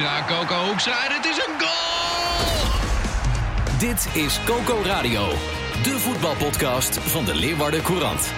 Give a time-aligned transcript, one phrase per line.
[0.00, 2.68] Hoekstra, Coco Hoekstra, het is een goal!
[3.78, 5.28] Dit is Coco Radio,
[5.82, 8.32] de voetbalpodcast van de Leeuwarden Courant.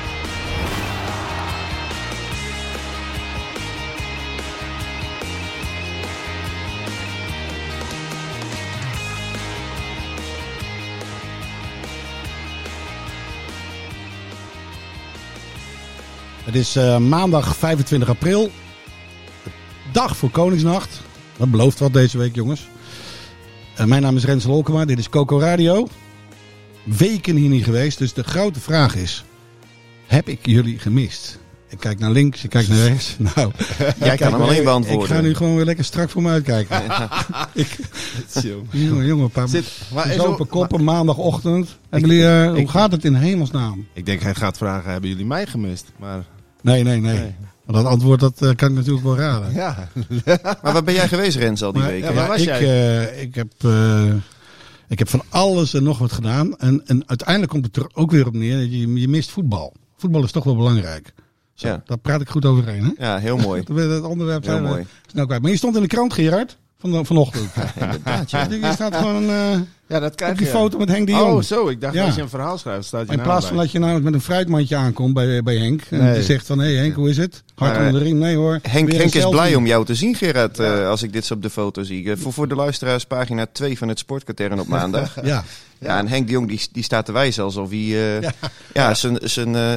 [16.44, 18.50] Het is uh, maandag 25 april.
[19.92, 21.11] Dag voor Koningsnacht.
[21.42, 22.68] Dat belooft wat deze week, jongens.
[23.80, 24.84] Uh, mijn naam is Rens Lolkema.
[24.84, 25.88] Dit is Coco Radio.
[26.84, 27.98] Weken hier niet geweest.
[27.98, 29.24] Dus de grote vraag is:
[30.06, 31.38] heb ik jullie gemist?
[31.68, 33.16] Ik kijk naar links, ik kijk naar rechts.
[33.34, 33.52] Nou,
[33.98, 35.08] Jij kan hem alleen beantwoorden.
[35.08, 36.82] Ik ga nu gewoon weer lekker strak voor me uitkijken.
[37.52, 37.78] ik,
[38.70, 41.78] jongen, jongen, paar Zit, maar is open zo- koppen, maandagochtend.
[41.90, 43.86] Hebben jullie, eh, hoe gaat het in hemelsnaam?
[43.92, 45.92] Ik denk hij gaat vragen, hebben jullie mij gemist?
[45.98, 46.24] Maar
[46.60, 47.18] Nee, nee, nee.
[47.18, 47.34] Nee.
[47.66, 49.52] Dat antwoord dat, eh, kan ik natuurlijk wel raden.
[49.52, 49.88] ja,
[50.62, 52.08] Maar waar ben jij geweest, Rens, al die weken?
[52.08, 52.60] Ja, waar was ik, jij?
[53.08, 54.04] eh, ik, heb, eh,
[54.88, 56.56] ik heb van alles en nog wat gedaan.
[56.58, 58.56] En, en uiteindelijk komt het er ook weer op neer.
[58.60, 59.72] dat Je, je mist voetbal.
[59.96, 61.12] Voetbal is toch wel belangrijk.
[61.54, 61.82] Zo, Ja.
[61.86, 62.94] Daar praat ik goed overheen.
[62.96, 63.06] Hè?
[63.06, 63.62] Ja, heel mooi.
[63.88, 64.86] Dat onderwerp Heel zijn mooi.
[65.06, 65.42] snel kwijt.
[65.42, 67.50] Maar je stond in de krant, Gerard, van, vanochtend.
[67.80, 68.46] Inderdaad, ja.
[68.50, 69.24] Je staat gewoon
[69.92, 70.52] ja, dat krijg op die je.
[70.52, 71.32] foto met Henk de Jong.
[71.32, 71.68] Oh, zo.
[71.68, 72.04] Ik dacht Ja.
[72.04, 73.64] als je een verhaal schrijft, staat je in plaats van bij.
[73.64, 75.82] dat je nou met een fruitmandje aankomt bij, bij Henk.
[75.90, 76.14] En Nee.
[76.14, 77.42] die zegt van, hé hey Henk, hoe is het?
[77.54, 78.18] Hart onder de riem.
[78.18, 78.58] Nee hoor.
[78.62, 79.30] Henk, Henk is selfie.
[79.30, 82.10] blij om jou te zien, Gerard, eh, als ik dit zo op de foto zie.
[82.10, 85.14] Eh, voor, voor de luisteraars, pagina 2 van het Sportkatern op maandag.
[85.24, 85.44] Ja,
[85.78, 87.78] Ja, en Henk de Jong die, die staat te wijzen alsof hij
[88.20, 88.28] eh,
[88.74, 88.94] ja.
[88.94, 89.72] zijn, zijn eh,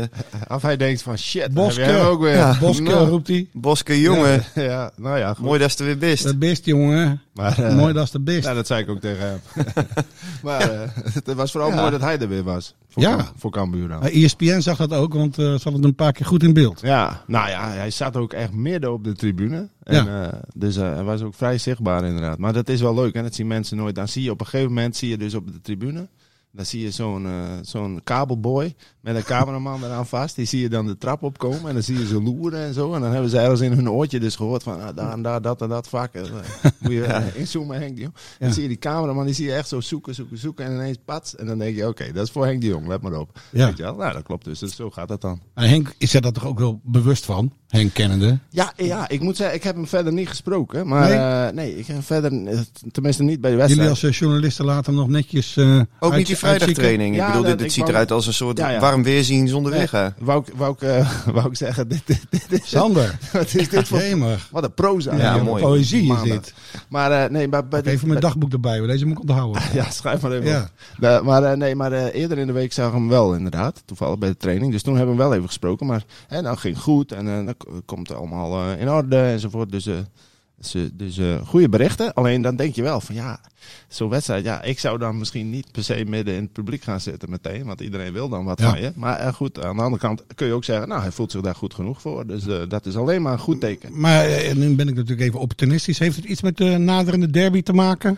[0.55, 1.81] Of hij denkt van shit, Boske.
[1.81, 2.33] heb ook weer.
[2.35, 2.57] Ja.
[2.61, 3.47] Boske Nou, roept hij.
[3.53, 4.43] Boske jongen.
[4.55, 5.45] Ja, nou ja, goed.
[5.45, 6.23] Mooi dat ze er weer best.
[6.23, 7.21] Dat best, jongen.
[7.33, 8.43] Maar, eh, Mooi dat is de best.
[8.43, 9.63] Ja, dat zei ik ook tegen hem.
[10.43, 11.75] maar eh, het was vooral Ja.
[11.75, 12.75] mooi dat hij er weer was.
[12.89, 13.31] Voor, Ja.
[13.37, 14.03] Voor Cambuur dan.
[14.03, 16.81] ESPN zag dat ook, want eh, ze hadden het een paar keer goed in beeld.
[16.81, 19.69] Ja, nou ja, hij zat ook echt midden op de tribune.
[19.83, 22.37] En, eh, dus hij was ook vrij zichtbaar inderdaad.
[22.37, 23.21] Maar dat is wel leuk, hè?
[23.21, 23.95] dat zien mensen nooit.
[23.95, 26.07] Dan zie je op een gegeven moment, zie je dus op de tribune...
[26.55, 30.35] Dan zie je zo'n eh, zo'n kabelboy met een cameraman eraan vast.
[30.35, 32.93] Die zie je dan de trap opkomen en dan zie je ze loeren en zo.
[32.93, 35.41] En dan hebben ze ergens in hun oortje dus gehoord van ah, daar en daar,
[35.41, 36.13] dat en dat vak.
[36.13, 38.13] En, eh, moet je eh, inzoomen, Henk de Jong.
[38.39, 38.53] Dan Ja.
[38.53, 40.65] zie je die cameraman, die zie je echt zo zoeken, zoeken, zoeken.
[40.65, 41.35] En ineens pats.
[41.35, 43.39] En dan denk je, oké, dat is voor Henk de Jong, let maar op.
[43.51, 43.65] Ja.
[43.65, 43.95] Weet je wel?
[43.95, 44.59] Nou, dat klopt dus.
[44.59, 44.75] dus.
[44.75, 45.41] Zo gaat dat dan.
[45.53, 48.39] Maar Henk is er daar toch ook wel bewust van, Henk kennende.
[48.49, 50.87] Ja, ja, ik moet zeggen, ik heb hem verder niet gesproken.
[50.87, 51.17] Maar Nee?
[51.17, 52.29] nee, nee ik heb hem verder,
[52.91, 53.89] tenminste niet bij de Jullie wedstrijd.
[53.89, 55.57] als eh, journalisten laten hem nog netjes
[55.99, 57.15] Ook niet vrijdagtraining.
[57.15, 58.79] Ja, ik bedoel, dit, dit ik ziet wou- eruit als een soort Ja, ja.
[58.79, 59.87] warm weerzien zonder Nee,
[60.19, 63.69] wou, ik, wou, ik, eh, wou ik zeggen, dit, dit, dit is, Sander, wat is
[63.69, 63.99] dit voor...
[63.99, 64.47] jemig.
[64.51, 65.15] Wat een proza.
[65.15, 65.63] Ja, Ja, mooi.
[65.63, 66.53] Poëzie is dit.
[66.89, 68.87] Maar eh, nee, maar bij de- Even mijn bij- dagboek erbij, hoor.
[68.87, 69.61] deze moet ik onthouden.
[69.73, 70.49] Ja, schrijf maar even
[70.99, 71.17] Ja.
[71.17, 71.23] op.
[71.25, 73.81] Maar eh, nee, maar eh, eerder in de week zag ik hem wel inderdaad.
[73.85, 74.71] Toevallig bij de training.
[74.71, 75.85] Dus toen hebben we hem wel even gesproken.
[75.85, 79.71] Maar hè, nou ging goed en eh dat k- komt allemaal eh, in orde enzovoort.
[79.71, 79.93] Dus, eh,
[80.57, 82.13] dus, dus goede berichten.
[82.13, 83.39] Alleen dan denk je wel van ja,
[83.87, 84.43] zo'n wedstrijd.
[84.45, 87.65] Ja, ik zou dan misschien niet per se midden in het publiek gaan zitten meteen.
[87.65, 88.69] Want iedereen wil dan wat Ja.
[88.69, 88.91] van je.
[88.95, 91.41] Maar eh, goed, aan de andere kant kun je ook zeggen, nou hij voelt zich
[91.41, 92.27] daar goed genoeg voor.
[92.27, 93.99] Dus eh, dat is alleen maar een goed teken.
[93.99, 95.99] Maar nu ben ik natuurlijk even opportunistisch.
[95.99, 98.17] Heeft het iets met de naderende derby te maken?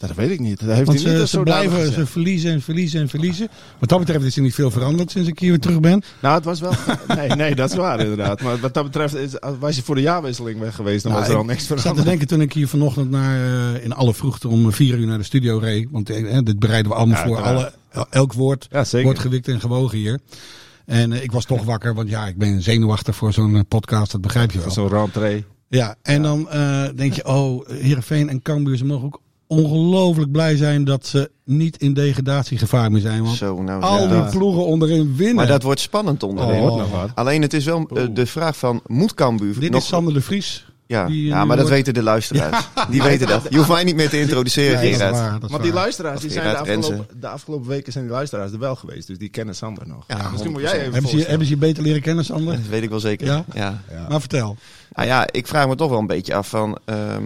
[0.00, 0.60] Dat weet ik niet.
[0.60, 3.48] Dat heeft Want hij niet ze, ze blijven, ze verliezen en verliezen en verliezen.
[3.78, 6.02] Wat dat betreft is er niet veel veranderd sinds ik hier weer terug ben.
[6.20, 6.72] Nou, het was wel.
[7.16, 8.40] Nee, nee, dat is waar inderdaad.
[8.42, 11.32] Maar wat dat betreft, is, was je voor de jaarwisseling weg geweest, dan Nou, was
[11.32, 12.08] er al ik niks Ik zat te veranderd.
[12.08, 13.36] denken toen ik hier vanochtend naar,
[13.74, 15.88] eh, in alle vroegte om vier uur naar de studio reed.
[15.90, 17.40] Want eh, dit bereiden we allemaal Ja, voor.
[17.40, 17.72] Alle,
[18.10, 20.18] elk woord Ja, wordt gewikt en gewogen hier.
[20.86, 24.20] En eh, ik was toch wakker, want ja, ik ben zenuwachtig voor zo'n podcast, dat
[24.20, 24.70] begrijp je wel.
[24.70, 25.44] Zo'n rentree.
[25.68, 26.48] Ja, en dan
[26.94, 29.20] denk je, oh, Heerenveen en Cambuur, ze mogen ook
[29.50, 33.22] ongelooflijk blij zijn dat ze niet in degradatiegevaar meer zijn.
[33.24, 34.22] Want Zo, nou, al ja.
[34.22, 35.34] die ploegen onderin winnen.
[35.36, 36.60] Maar dat wordt spannend onderin.
[36.60, 36.76] Oh.
[36.78, 37.10] nog wat.
[37.14, 39.80] Alleen het is wel eh, de vraag van, moet Cambuur Dit nog...
[39.82, 40.66] is Sander de Vries.
[40.86, 42.68] ja, die, eh, ja, nu maar dat wordt- weten de luisteraars.
[42.90, 43.46] Die weten dat.
[43.50, 45.12] Je hoeft mij niet meer te introduceren, is Gerard.
[45.16, 48.58] waar, Want die luisteraars, die zijn de afgelopen, de afgelopen weken zijn die luisteraars er
[48.58, 49.06] wel geweest.
[49.06, 50.04] Dus die kennen Sander nog.
[50.08, 50.64] Ja, Misschien moet 100%.
[50.64, 52.54] jij even Hebben ze, je- hebben ze je beter leren kennen, Sander?
[52.56, 53.26] Dat weet ik wel zeker.
[53.26, 53.44] Ja?
[53.54, 53.82] Ja.
[53.90, 54.06] Ja.
[54.08, 54.56] Maar vertel.
[54.92, 56.78] Nou ja, ik vraag me toch wel een beetje af van...
[56.84, 57.22] ehm,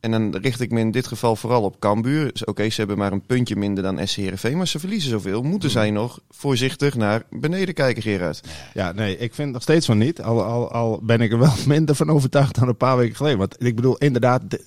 [0.00, 2.32] En dan richt ik me in dit geval vooral op Cambuur.
[2.32, 5.42] Dus Oké, ze hebben maar een puntje minder dan SC Heerenveen, maar ze verliezen zoveel.
[5.42, 8.40] Moeten zij nog voorzichtig naar beneden kijken, Gerard?
[8.74, 10.22] Ja, nee, ik vind nog steeds van niet.
[10.22, 13.38] Al, al, al ben ik er wel minder van overtuigd dan een paar weken geleden.
[13.38, 14.64] Want ik bedoel, inderdaad, de-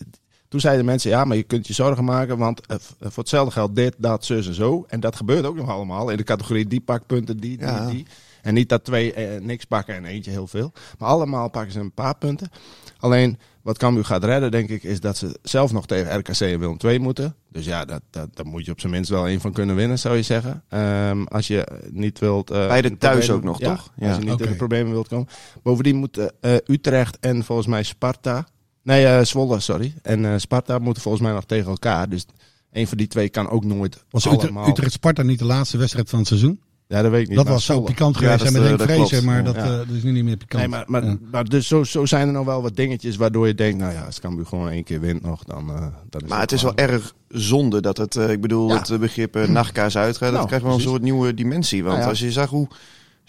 [0.47, 3.51] toen zeiden mensen, ja, maar je kunt je zorgen maken, want eh, v- voor hetzelfde
[3.51, 4.85] geld dit, dat, zus en zo.
[4.87, 7.89] En dat gebeurt ook nog allemaal in de categorie die pakt punten, die, die, Ja.
[7.89, 8.05] die.
[8.41, 10.71] En niet dat twee eh, niks pakken en eentje heel veel.
[10.97, 12.49] Maar allemaal pakken ze een paar punten.
[12.97, 16.59] Alleen, wat Cambuur gaat redden, denk ik, is dat ze zelf nog tegen RKC en
[16.59, 17.35] Willem II moeten.
[17.51, 19.99] Dus ja, dat, dat, daar moet je op zijn minst wel één van kunnen winnen,
[19.99, 20.63] zou je zeggen.
[20.69, 22.51] Ehm, als je niet wilt...
[22.51, 23.91] eh, Beide in de thuis problemen- ook nog, Ja, toch?
[23.95, 24.07] Ja.
[24.07, 25.27] Als je niet in de problemen wilt komen.
[25.63, 28.47] Bovendien moeten eh, Utrecht en volgens mij Sparta...
[28.83, 29.93] Nee, Zwolle, sorry.
[30.01, 32.09] En eh, Sparta moeten volgens mij nog tegen elkaar.
[32.09, 32.25] Dus
[32.71, 34.67] een van die twee kan ook nooit Was Utrecht, allemaal...
[34.69, 36.59] Utrecht-Sparta niet de laatste wedstrijd van het seizoen?
[36.89, 37.35] Ja, dat weet ik niet.
[37.35, 39.55] dat maar was zo pikant Ja, geweest is, met eh, Henk dat Vrezen, maar dat,
[39.55, 39.61] Ja.
[39.63, 40.61] eh, dat is nu niet meer pikant.
[40.61, 41.17] Nee, maar, maar, Ja.
[41.31, 44.01] maar dus zo, zo zijn er nog wel wat dingetjes waardoor je denkt, nou ja,
[44.01, 46.75] als Cambuur gewoon één keer wint nog, dan, eh dan is Maar het is wel
[46.75, 48.77] erg zonde dat het, eh, ik bedoel, Ja.
[48.77, 50.19] het eh, begrip eh, nachtkaars uitgaat.
[50.27, 51.79] Dat Nou, krijgt wel een soort nieuwe dimensie.
[51.83, 52.09] Want Nou ja.
[52.09, 52.67] als je zag hoe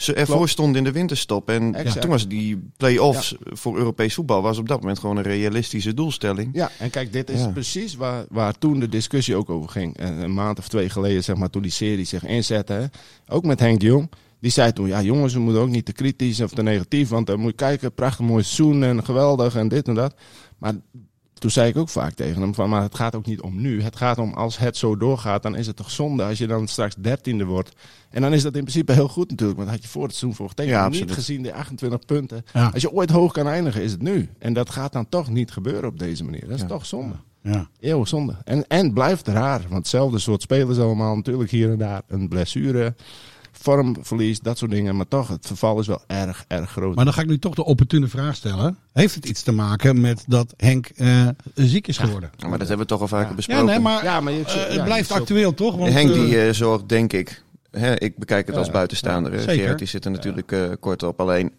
[0.01, 0.51] ze ervoor Klopt.
[0.51, 1.49] stonden in de winterstop.
[1.49, 2.01] En Exact.
[2.01, 6.51] toen was die play-offs voor Europees voetbal was op dat moment gewoon een realistische doelstelling.
[6.53, 7.49] Ja, en kijk, dit is Ja.
[7.49, 9.97] precies waar, waar toen de discussie ook over ging.
[9.97, 12.73] En Een maand of twee geleden, zeg maar, toen die serie zich inzette.
[12.73, 12.85] Hè.
[13.29, 14.11] Ook met Henk Jong.
[14.41, 17.09] Die zei toen, ja jongens, we moeten ook niet te kritisch of te negatief.
[17.09, 20.15] Want dan moet je kijken, prachtig mooi seizoen en geweldig en dit en dat.
[20.59, 20.75] Maar
[21.41, 23.83] toen zei ik ook vaak tegen hem van, maar het gaat ook niet om nu.
[23.83, 26.69] Het gaat om als het zo doorgaat, dan is het toch zonde als je dan
[26.69, 27.73] straks dertiende wordt.
[28.11, 29.59] En dan is dat in principe heel goed natuurlijk.
[29.59, 30.65] Want dat had je voor het seizoen voor.
[30.67, 32.45] Ja, niet gezien de 28 punten.
[32.53, 32.71] Ja.
[32.73, 34.29] Als je ooit hoog kan eindigen, is het nu.
[34.39, 36.41] En dat gaat dan toch niet gebeuren op deze manier.
[36.41, 36.67] Dat is Ja.
[36.67, 37.15] toch zonde.
[37.43, 37.69] Ja.
[37.81, 38.35] Eeuwig zonde.
[38.45, 39.61] En, en blijft raar.
[39.61, 41.17] Want hetzelfde soort spelers allemaal.
[41.17, 42.95] Natuurlijk hier en daar een blessure.
[43.63, 44.97] Vormverlies, dat soort dingen.
[44.97, 46.95] Maar toch, het verval is wel erg, erg groot.
[46.95, 48.77] Maar dan ga ik nu toch de opportune vraag stellen.
[48.93, 52.31] Heeft het iets te maken met dat Henk eh, ziek is geworden?
[52.49, 53.65] Maar dat hebben we toch al vaker Ja, besproken.
[53.67, 55.77] nee, maar Ja, maar je- eh, ja, het blijft actueel toch?
[55.77, 59.33] Want, Henk die eh, zorgt, denk ik, hè, ik bekijk het als Ja, buitenstaander.
[59.33, 59.55] ja, zeker.
[59.55, 61.21] Gerard die zit er natuurlijk eh, kort op.
[61.21, 61.53] Alleen,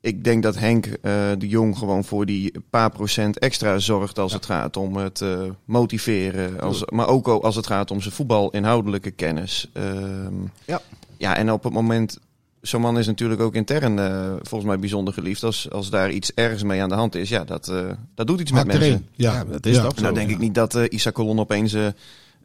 [0.00, 4.32] ik denk dat Henk eh, de Jong gewoon voor die paar procent extra zorgt als
[4.32, 6.60] het gaat om het eh, motiveren.
[6.60, 9.68] Als, maar ook al als het gaat om zijn voetbalinhoudelijke kennis.
[9.72, 10.34] Ehm,
[10.64, 10.80] Ja.
[11.18, 12.18] Ja, en op het moment...
[12.60, 15.42] Zo'n man is natuurlijk ook intern eh, volgens mij bijzonder geliefd.
[15.42, 18.40] Als, als daar iets ergens mee aan de hand is, ja, dat, eh, dat doet
[18.40, 19.06] iets met mensen.
[19.12, 19.88] Ja, Ja, dat is ja.
[19.96, 21.76] En nou denk ik niet dat eh Isa Colon opeens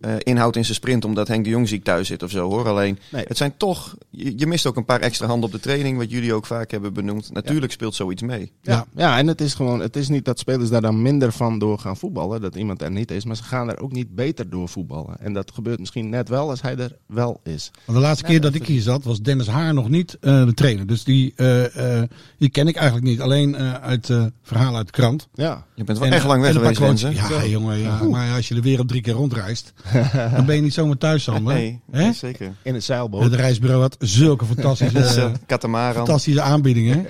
[0.03, 2.67] eh, inhoudt in zijn sprint omdat Henk de Jong ziek thuis zit of zo hoor.
[2.67, 3.25] Alleen Nee.
[3.27, 6.11] het zijn toch, je, je mist ook een paar extra handen op de training, wat
[6.11, 7.33] jullie ook vaak hebben benoemd.
[7.33, 8.51] Natuurlijk speelt zoiets mee.
[8.61, 11.59] Ja, ja, en het is gewoon, het is niet dat spelers daar dan minder van
[11.59, 14.49] door gaan voetballen, dat iemand er niet is, maar ze gaan er ook niet beter
[14.49, 15.19] door voetballen.
[15.19, 17.71] En dat gebeurt misschien net wel als hij er wel is.
[17.85, 20.53] Want de laatste keer dat ik hier zat was Dennis Haar nog niet eh, de
[20.53, 20.87] trainer.
[20.87, 23.21] Dus die, eh, eh, die ken ik eigenlijk niet.
[23.21, 25.27] Alleen eh, uit eh verhalen uit de krant.
[25.33, 27.13] Ja, Je bent wel En, echt lang weg geweest, mensen.
[27.13, 28.03] Ja, jongen, ja.
[28.03, 29.73] Maar als je de wereld drie keer rondreist,
[30.35, 31.53] dan ben je niet zomaar thuis, Sander.
[31.53, 32.03] Nee, Hè?
[32.03, 32.53] nee, zeker.
[32.61, 33.23] in het zeilboot.
[33.23, 37.05] Het reisbureau had zulke fantastische, eh, Katamaran, fantastische aanbiedingen.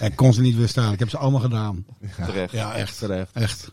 [0.00, 0.92] Ik kon ze niet weerstaan.
[0.92, 1.84] Ik heb ze allemaal gedaan.
[2.26, 2.52] terecht.
[2.52, 2.98] Ja, echt.
[2.98, 3.30] Terecht.
[3.32, 3.72] Echt.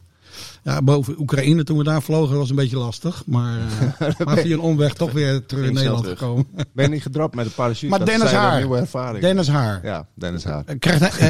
[0.63, 3.23] Ja, boven Oekraïne toen we daar vlogen was een beetje lastig.
[3.25, 3.57] Maar,
[3.99, 6.19] eh, maar via een omweg toch weer terug in Nederland terug.
[6.19, 6.45] gekomen.
[6.73, 7.87] Ben je niet gedropt met een parachute?
[7.87, 8.57] Maar Dennis Haar.
[8.57, 9.21] nieuwe ervaring.
[9.21, 9.79] Dennis Haar.
[9.83, 10.63] Ja, Dennis Haar.
[10.65, 11.29] Eh, Krijgt hij,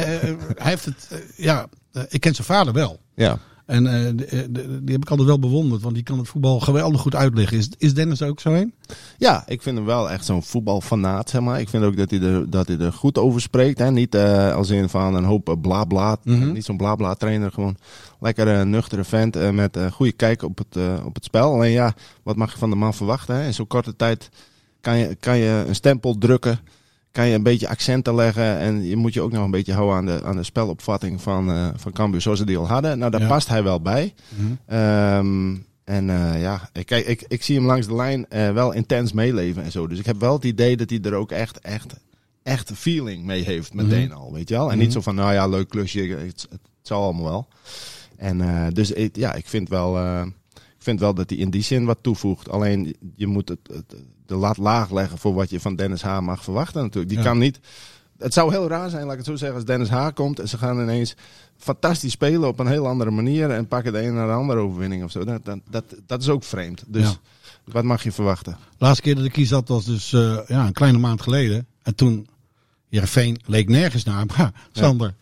[0.56, 1.66] hij heeft het, ja,
[2.08, 3.00] ik ken zijn vader wel.
[3.14, 3.38] Ja.
[3.66, 7.00] En eh, de- die heb ik altijd wel bewonderd, want die kan het voetbal geweldig
[7.00, 7.58] goed uitleggen.
[7.58, 8.72] Is, is Dennis ook zo een?
[9.18, 11.60] Ja, ik vind hem wel echt zo'n voetbalfanaat, zeg maar.
[11.60, 13.78] Ik vind ook dat hij er, dat hij er goed over spreekt.
[13.78, 13.90] Hè?
[13.90, 16.16] Niet eh, als in van een hoop bla bla.
[16.24, 16.52] Mhm.
[16.52, 17.52] Niet zo'n bla bla trainer.
[17.52, 17.76] Gewoon
[18.20, 21.52] lekker een nuchtere vent eh, met een goede kijk op het, eh, op het spel.
[21.52, 23.34] Alleen ja, wat mag je van de man verwachten?
[23.34, 23.46] Hè?
[23.46, 24.28] In zo'n korte tijd
[24.80, 26.58] kan je, kan je een stempel drukken.
[27.12, 28.58] Kan je een beetje accenten leggen.
[28.58, 31.50] En je moet je ook nog een beetje houden aan de, aan de spelopvatting van,
[31.50, 32.98] eh van Cambuur zoals ze die al hadden.
[32.98, 33.28] Nou, daar Ja.
[33.28, 34.14] past hij wel bij.
[34.66, 38.72] Ehm, en eh, ja, ik, kijk, ik, ik zie hem langs de lijn eh, wel
[38.72, 39.86] intens meeleven en zo.
[39.86, 41.94] Dus ik heb wel het idee dat hij er ook echt, echt,
[42.42, 44.72] echt feeling mee heeft meteen al, weet je wel.
[44.72, 47.48] En niet zo van, nou ja, leuk klusje, het, het zal allemaal wel.
[48.16, 49.98] En dus ik, ja, ik vind wel,
[50.82, 52.48] ik vind wel dat hij in die zin wat toevoegt.
[52.50, 53.94] Alleen je moet het, het-
[54.26, 56.20] de lat laag leggen voor wat je van Dennis H.
[56.20, 57.08] mag verwachten natuurlijk.
[57.08, 57.24] Die Ja.
[57.24, 57.60] kan niet.
[58.18, 60.08] Het zou heel raar zijn, laat ik het zo zeggen, als Dennis H.
[60.14, 61.14] komt en ze gaan ineens
[61.56, 65.04] fantastisch spelen op een heel andere manier en pakken de een naar de andere overwinning
[65.04, 65.24] of zo.
[65.24, 66.84] Dat, dat, dat, dat is ook vreemd.
[66.86, 67.14] Dus Ja.
[67.72, 68.56] wat mag je verwachten?
[68.78, 71.66] laatste keer dat ik hier zat was dus eh, ja, een kleine maand geleden.
[71.82, 72.28] En toen,
[72.88, 74.26] Jereveen leek nergens naar.
[74.26, 75.14] Maar Sander,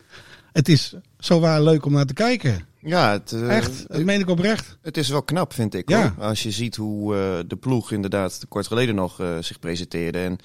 [0.51, 2.65] het is zo waar leuk om naar te kijken.
[2.83, 4.77] Ja, het, eh, Echt, dat meen ik oprecht.
[4.81, 5.89] Het is wel knap, vind ik.
[5.89, 6.13] Ja.
[6.17, 6.25] Hoor.
[6.25, 10.19] Als je ziet hoe eh, de ploeg inderdaad kort geleden nog eh, zich presenteerde.
[10.19, 10.37] En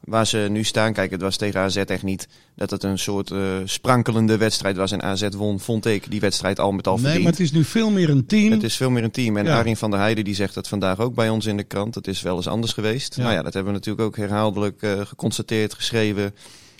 [0.00, 3.30] waar ze nu staan, kijk, het was tegen AZ echt niet dat het een soort
[3.30, 4.92] eh, sprankelende wedstrijd was.
[4.92, 7.22] En AZ won, vond ik, die wedstrijd al met al Nee, verdiend.
[7.22, 8.50] maar het is nu veel meer een team.
[8.52, 9.36] Het is veel meer een team.
[9.36, 9.56] En Ja.
[9.56, 11.94] Arjen van der Heijden die zegt dat vandaag ook bij ons in de krant.
[11.94, 13.16] Het is wel eens anders geweest.
[13.16, 13.22] Ja.
[13.22, 16.34] Nou ja, dat hebben we natuurlijk ook herhaaldelijk eh, geconstateerd, geschreven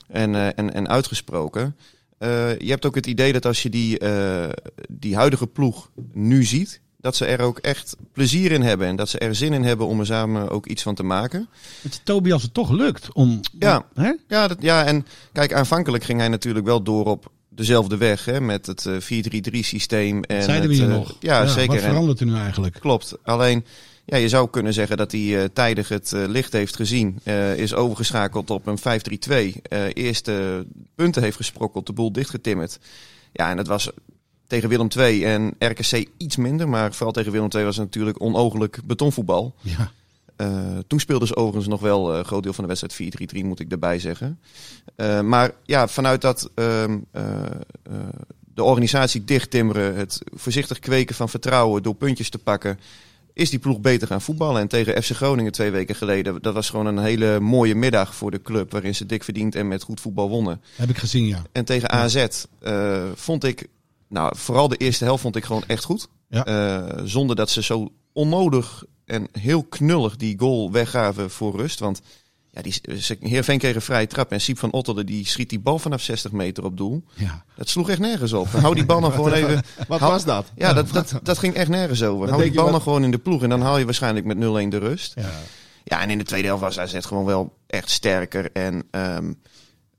[0.08, 1.76] en, eh, en, en uitgesproken.
[2.18, 4.48] Eh, je hebt ook het idee dat als je die, eh,
[4.88, 8.86] die huidige ploeg nu ziet, dat ze er ook echt plezier in hebben.
[8.86, 11.48] En dat ze er zin in hebben om er samen ook iets van te maken.
[11.82, 13.40] Het als het toch lukt om...
[13.58, 13.86] Ja.
[13.94, 14.12] Hè?
[14.28, 18.24] Ja, dat, ja, en kijk, aanvankelijk ging hij natuurlijk wel door op dezelfde weg.
[18.24, 20.22] Hè, met het eh, 4-3-3 systeem.
[20.22, 21.16] En zeiden we hier nog.
[21.20, 21.74] Ja, Wat zeker.
[21.74, 22.76] En- verandert er nu eigenlijk?
[22.80, 23.14] Klopt.
[23.22, 23.64] Alleen,
[24.10, 27.20] ja, je zou kunnen zeggen dat hij eh, tijdig het eh, licht heeft gezien.
[27.24, 29.60] eh, is overgeschakeld op een 5-3-2.
[29.62, 32.78] eh eerste punten heeft gesprokkeld, de boel dichtgetimmerd.
[33.32, 33.90] Ja, en dat was
[34.46, 36.68] tegen Willem II en RKC iets minder.
[36.68, 39.54] Maar vooral tegen Willem II was het natuurlijk onogelijk betonvoetbal.
[39.60, 39.90] Ja.
[40.86, 43.70] Toen speelden ze overigens nog wel een groot deel van de wedstrijd 4-3-3, moet ik
[43.70, 44.38] erbij zeggen.
[45.24, 47.44] Maar ja, vanuit dat ehm, eh,
[47.82, 47.92] eh,
[48.54, 52.78] de organisatie dichttimmeren, het voorzichtig kweken van vertrouwen door puntjes te pakken,
[53.38, 54.60] is die ploeg beter gaan voetballen.
[54.60, 58.30] En tegen FC Groningen twee weken geleden, dat was gewoon een hele mooie middag voor
[58.30, 60.60] de club, waarin ze dik verdiend en met goed voetbal wonnen.
[60.76, 61.42] Heb ik gezien, ja.
[61.52, 62.26] En tegen AZ
[62.60, 63.66] eh, vond ik,
[64.08, 66.08] nou vooral de eerste helft vond ik gewoon echt goed.
[66.28, 66.44] Ja.
[66.44, 71.78] Eh, zonder dat ze zo onnodig en heel knullig die goal weggaven voor rust.
[71.78, 72.00] Want
[72.58, 75.58] ja, die, ze, Heerenveen kreeg een vrije trap en Siep van Otterde die schiet die
[75.60, 77.04] bal vanaf 60 meter op doel.
[77.14, 77.44] ja.
[77.56, 78.48] Dat sloeg echt nergens op.
[78.48, 79.62] Hou die bal nog gewoon even...
[79.88, 80.52] Wat Hou- was dat?
[80.56, 82.28] Ja, dat, dat, dat ging echt nergens over.
[82.28, 84.36] Hou die bal wat- nog gewoon in de ploeg en dan haal je waarschijnlijk met
[84.36, 85.12] 0-1 de rust.
[85.16, 85.30] ja.
[85.84, 88.52] Ja, en in de tweede helft was AZ gewoon wel echt sterker.
[88.52, 89.32] En ehm,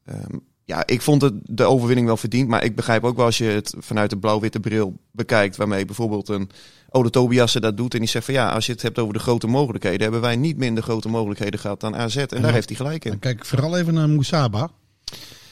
[0.06, 0.36] ehm,
[0.70, 2.48] ja, ik vond het de overwinning wel verdiend.
[2.48, 5.56] Maar ik begrijp ook wel als je het vanuit de blauw-witte bril bekijkt.
[5.58, 6.50] Waarmee bijvoorbeeld een
[6.90, 7.94] Ode Tobiasse dat doet.
[7.94, 10.02] En die zegt van ja, als je het hebt over de grote mogelijkheden.
[10.02, 12.16] Hebben wij niet minder grote mogelijkheden gehad dan AZ.
[12.16, 13.20] En daar heeft hij gelijk in.
[13.20, 14.70] Kijk ik vooral even naar Moesaba.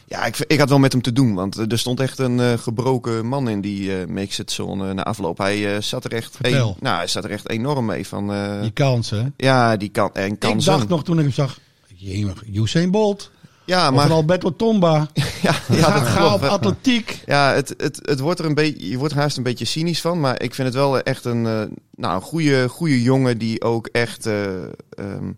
[0.05, 1.33] Ja, ik, ik had wel met hem te doen.
[1.33, 5.37] Want er stond echt een eh, gebroken man in die eh Makes zone na afloop.
[5.37, 8.07] Hij eh, zat er echt, een- nou, hij zat er echt enorm mee.
[8.07, 9.33] Van, eh, Die kansen.
[9.37, 10.71] ja, die kan en Ik kansen.
[10.71, 11.59] dacht nog toen ik hem zag...
[11.99, 13.31] Jemig, Usain Bolt.
[13.67, 15.07] Ja, maar een Alberto Tomba.
[15.41, 17.21] ja, ja, dat ga op atletiek.
[17.25, 20.01] Ja, het, het, het wordt er een beetje, je wordt er haast een beetje cynisch
[20.01, 20.19] van.
[20.19, 21.61] Maar ik vind het wel echt een, eh,
[21.95, 25.31] nou, een goede, goede jongen die ook echt eh, ehm,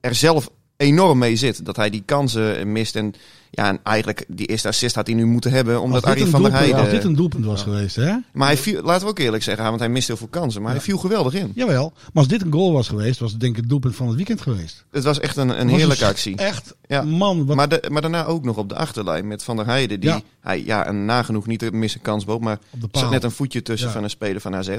[0.00, 1.64] er zelf enorm mee zit.
[1.64, 2.96] Dat hij die kansen mist.
[2.96, 3.14] En
[3.50, 5.80] ja, en eigenlijk die eerste assist had hij nu moeten hebben.
[5.80, 6.78] Omdat Arjen een van der Heijden...
[6.80, 8.14] als dit een doelpunt was geweest, hè?
[8.32, 10.62] Maar hij viel, laten we ook eerlijk zeggen, want hij mist heel veel kansen.
[10.62, 11.52] Maar hij viel geweldig in.
[11.54, 11.92] Jawel.
[11.96, 14.16] Maar als dit een goal was geweest, was het denk ik het doelpunt van het
[14.16, 14.84] weekend geweest.
[14.90, 16.36] Het was echt een, een Was heerlijke actie.
[16.36, 17.02] Echt, Ja.
[17.02, 17.46] man.
[17.46, 20.00] Wat, Maar, de, maar daarna ook nog op de achterlijn met Van der Heijden.
[20.00, 20.20] Die Ja.
[20.40, 22.40] hij ja, een nagenoeg niet te missen kans bood.
[22.40, 22.58] Maar
[22.92, 24.68] zat net een voetje tussen van een speler van AZ.
[24.68, 24.78] ja.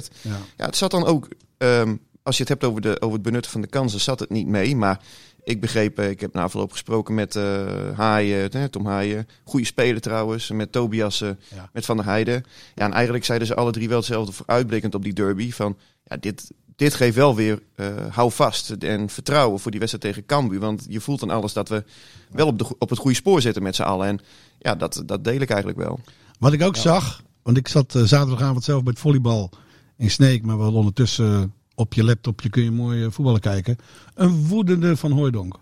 [0.58, 1.28] Ja, het zat dan ook,
[1.58, 4.30] ehm, als je het hebt over, de, over het benutten van de kansen, zat het
[4.30, 4.76] niet mee.
[4.76, 5.00] Maar
[5.44, 9.28] ik begreep, eh, ik heb na afloop gesproken met eh Haaien, Tom Haaien.
[9.44, 11.70] Goede speler trouwens, met Tobias, eh, Ja.
[11.74, 12.44] met Van der Heijden.
[12.76, 15.52] Ja, en eigenlijk zeiden ze alle drie wel hetzelfde vooruitblikkend op die derby.
[15.52, 20.14] Van, ja, dit, dit geeft wel weer, eh, hou vast en vertrouwen voor die wedstrijd
[20.14, 20.60] tegen Cambuur.
[20.60, 21.84] Want je voelt aan alles dat we
[22.32, 24.08] wel op, de, op het goede spoor zitten met z'n allen.
[24.08, 24.20] En
[24.60, 26.00] ja, dat, dat deel ik eigenlijk wel.
[26.40, 29.50] Wat ik ook zag, want ik zat zaterdagavond zelf bij het volleybal
[29.98, 31.44] in Sneek, maar wel ondertussen eh,
[31.82, 33.78] op je laptopje kun je mooi eh, voetballen kijken.
[34.16, 35.56] Een woedende van Hooijdonk.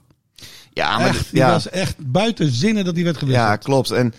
[0.74, 1.52] Ja, maar Echt, die ja.
[1.52, 3.48] was echt buiten zinnen dat hij werd gewisseld.
[3.48, 3.92] Ja, klopt.
[3.92, 4.14] En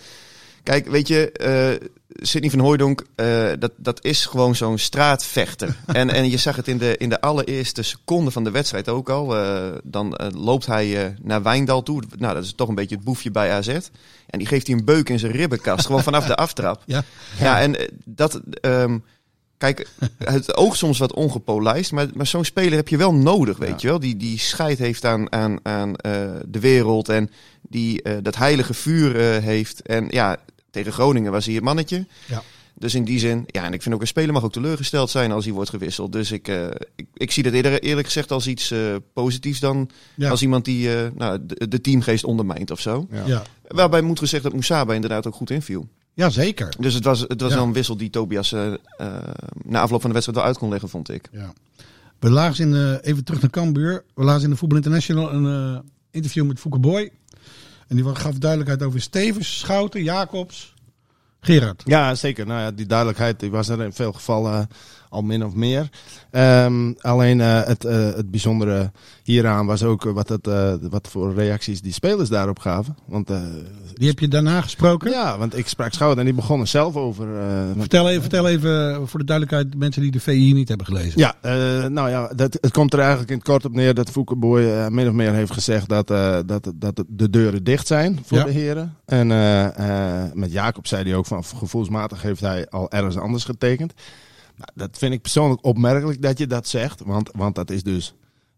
[0.63, 5.75] kijk, weet je, eh Sidney van Hooijdonk, eh, dat, dat is gewoon zo'n straatvechter.
[5.85, 9.09] en, en je zag het in de, in de allereerste seconde van de wedstrijd ook
[9.09, 9.35] al.
[9.83, 12.03] Dan loopt hij naar Wijndal toe.
[12.17, 13.67] Nou, dat is toch een beetje het boefje bij AZ.
[14.27, 16.83] En die geeft hij een beuk in zijn ribbenkast, gewoon vanaf de aftrap.
[16.85, 17.03] Ja.
[17.39, 18.41] Ja, en dat...
[18.61, 18.97] ehm,
[19.61, 19.87] Kijk,
[20.17, 23.87] het oog soms wat ongepolijst, maar, maar zo'n speler heb je wel nodig, weet je
[23.87, 23.99] wel.
[23.99, 27.29] Die, die scheid heeft aan, aan, aan eh, de wereld en
[27.61, 29.81] die eh, dat heilige vuur eh, heeft.
[29.81, 30.37] En ja,
[30.71, 32.05] tegen Groningen was hij het mannetje.
[32.27, 32.43] Ja.
[32.73, 35.31] Dus in die zin, ja, en ik vind ook een speler mag ook teleurgesteld zijn
[35.31, 36.11] als hij wordt gewisseld.
[36.11, 36.65] Dus ik, eh,
[36.95, 38.79] ik, ik zie dat eerder, eerlijk gezegd als iets eh,
[39.13, 40.29] positiefs dan Ja.
[40.29, 43.07] als iemand die eh, nou, de, de teamgeest ondermijnt of zo.
[43.11, 43.25] Ja.
[43.25, 43.43] Ja.
[43.67, 45.87] Waarbij moet gezegd dat Moesaba inderdaad ook goed inviel.
[46.13, 46.73] Ja, zeker.
[46.79, 47.55] Dus het was, het was Ja.
[47.57, 48.77] wel een wissel die Tobias eh, eh,
[49.63, 51.29] na afloop van de wedstrijd wel uit kon leggen, vond ik.
[51.31, 51.53] Ja.
[52.19, 54.03] We lazen in, eh, even terug naar Cambuur.
[54.15, 55.79] We lazen in de Voetbal International een eh,
[56.11, 57.11] interview met Fouke Boy.
[57.87, 60.73] En die gaf duidelijkheid over Stevens, Schouten, Jacobs.
[61.39, 61.81] Gerard.
[61.85, 62.45] Ja, zeker.
[62.45, 64.67] Nou ja, die duidelijkheid die was er in veel gevallen
[65.11, 65.89] al min of meer.
[66.31, 68.91] Ehm, alleen eh, het, eh, het bijzondere
[69.23, 72.95] hieraan was ook wat, het, eh, wat voor reacties die spelers daarop gaven.
[73.05, 73.39] Want, eh,
[73.93, 75.11] Die heb je daarna gesproken?
[75.11, 77.37] ja, want ik sprak Schouten en die begon er zelf over.
[77.39, 77.45] eh,
[77.77, 81.19] Vertel, even, vertel even voor de duidelijkheid, mensen die de VI niet hebben gelezen.
[81.19, 84.09] Ja, eh, nou ja, dat, het komt er eigenlijk in het kort op neer dat
[84.11, 88.19] Foukeboy eh, min of meer heeft gezegd dat, eh, dat, dat de deuren dicht zijn
[88.25, 88.43] voor Ja.
[88.43, 88.95] de heren.
[89.05, 93.43] En eh, eh, met Jacob zei hij ook van gevoelsmatig heeft hij al ergens anders
[93.43, 93.93] getekend.
[94.61, 98.13] Nou, dat vind ik persoonlijk opmerkelijk dat je dat zegt, want, want dat is dus...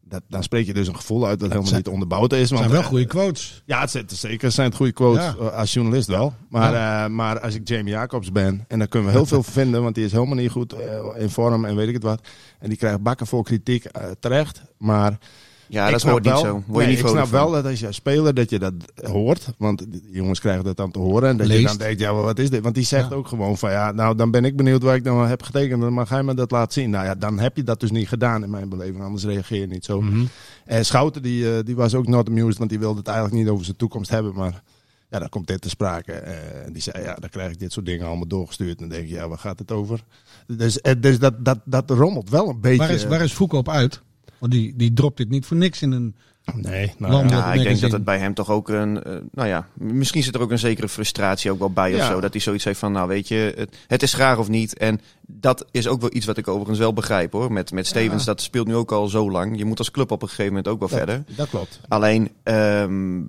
[0.05, 2.49] Dat, dan spreek je dus een gevoel uit dat helemaal zijn- niet onderbouwd is.
[2.49, 3.63] Het zijn wel eh, goede quotes.
[3.65, 5.23] ja, het zijn, zeker zijn het goede quotes.
[5.23, 5.35] Ja.
[5.39, 6.33] eh, Als journalist wel.
[6.49, 6.73] Maar,
[7.05, 8.65] eh, maar als ik Jamie Jacobs ben.
[8.67, 9.83] En daar kunnen we heel veel vinden.
[9.83, 10.75] Want die is helemaal niet goed
[11.17, 12.27] in vorm en weet ik het wat.
[12.59, 13.85] En die krijgt bakken voor kritiek
[14.19, 14.61] terecht.
[14.77, 15.17] Maar
[15.67, 16.51] Ja, ik dat snap hoort niet wel- zo.
[16.51, 17.39] Word je nee, niet ik snap van.
[17.39, 19.47] wel dat als je als speler dat je dat hoort.
[19.57, 21.29] Want jongens krijgen dat dan te horen.
[21.29, 21.67] En dat je Leest.
[21.67, 22.61] dan denkt, ja, wat is dit?
[22.63, 23.15] Want die zegt Ja.
[23.15, 25.81] ook gewoon van, ja, nou, dan ben ik benieuwd waar ik dan heb getekend.
[25.81, 26.89] Dan mag hij me dat laten zien.
[26.89, 29.03] Nou ja, dan heb je dat dus niet gedaan in mijn beleving.
[29.03, 30.01] Anders reageer je niet zo.
[30.01, 30.25] Mhm.
[30.65, 33.49] En Schouten, die, eh, die was ook not amused, want die wilde het eigenlijk niet
[33.49, 34.33] over zijn toekomst hebben.
[34.35, 34.61] Maar
[35.09, 36.11] ja, dan komt dit te sprake.
[36.11, 38.81] En die zei, ja, dan krijg ik dit soort dingen allemaal doorgestuurd.
[38.81, 40.03] En dan denk je, ja, waar gaat het over?
[40.47, 42.77] Dus, eh, dus dat, dat, dat rommelt wel een beetje.
[42.77, 44.01] Waar is, waar is Foucault op uit?
[44.43, 46.15] Want die, die dropt dit niet voor niks in een...
[46.55, 47.29] Nee, nou, ja.
[47.29, 49.03] Ja, ik denk dat het bij hem toch ook een.
[49.03, 52.19] eh, nou ja, misschien zit er ook een zekere frustratie ook wel bij of zo.
[52.19, 54.77] Dat hij zoiets heeft van, nou weet je, het, het is graag of niet.
[54.77, 57.51] En dat is ook wel iets wat ik overigens wel begrijp hoor.
[57.51, 59.57] Met, met Stevens, dat speelt nu ook al zo lang.
[59.57, 61.23] Je moet als club op een gegeven moment ook wel verder.
[61.35, 61.79] Dat klopt.
[61.87, 63.21] Alleen, ehm,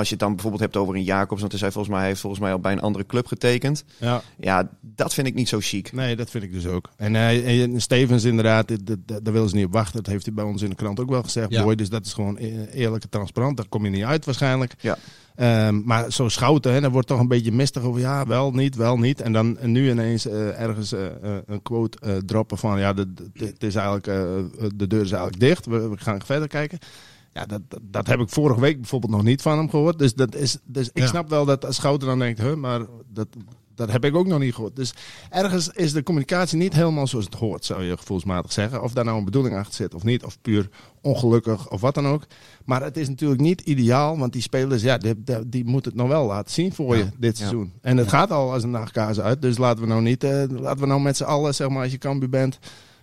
[0.00, 2.08] als je het dan bijvoorbeeld hebt over een Jacobs, want hij zei volgens mij, hij
[2.08, 3.84] heeft volgens mij al bij een andere club getekend.
[3.96, 4.22] Ja.
[4.38, 5.92] Ja, dat vind ik niet zo chic.
[5.92, 6.90] Nee, dat vind ik dus ook.
[6.96, 8.68] En, eh, en Stevens inderdaad,
[9.04, 10.02] daar willen ze niet op wachten.
[10.02, 11.50] Dat heeft hij bij ons in de krant ook wel gezegd.
[11.50, 11.62] Ja.
[11.62, 13.56] Boy, dus dat is gewoon e- eerlijk en transparant.
[13.56, 14.74] Daar kom je niet uit waarschijnlijk.
[14.80, 14.98] Ja.
[15.34, 18.76] Ehm, maar zo schouten, hè, dan wordt toch een beetje mistig over ja, wel, niet,
[18.76, 19.20] wel, niet.
[19.20, 20.94] En dan en nu ineens eh, ergens
[21.46, 23.06] een quote eh, droppen van ja, de,
[23.58, 24.14] is eigenlijk, eh,
[24.74, 25.66] de deur is eigenlijk dicht.
[25.66, 26.78] We, we gaan verder kijken.
[27.32, 29.98] Ja, dat, dat, dat heb ik vorige week bijvoorbeeld nog niet van hem gehoord.
[29.98, 31.06] Dus, dat is, dus ik Ja.
[31.06, 32.80] snap wel dat als Schouten dan denkt, huh, maar
[33.12, 33.26] dat,
[33.74, 34.76] dat heb ik ook nog niet gehoord.
[34.76, 34.94] Dus
[35.30, 38.82] ergens is de communicatie niet helemaal zoals het hoort, zou je gevoelsmatig zeggen.
[38.82, 40.68] Of daar nou een bedoeling achter zit of niet, of puur
[41.02, 42.22] ongelukkig of wat dan ook.
[42.64, 45.14] Maar het is natuurlijk niet ideaal, want die spelers, ja, die,
[45.46, 47.44] die, moeten het nog wel laten zien voor je dit Ja.
[47.44, 47.72] seizoen.
[47.80, 50.80] En het gaat al als een nachtkaas uit, dus laten we nou niet, eh, laten
[50.80, 52.58] we nou met z'n allen, zeg maar, als je Cambuur bent,